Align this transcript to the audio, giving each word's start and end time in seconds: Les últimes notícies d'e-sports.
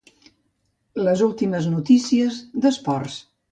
Les 1.09 1.21
últimes 1.27 1.69
notícies 1.75 2.43
d'e-sports. 2.65 3.23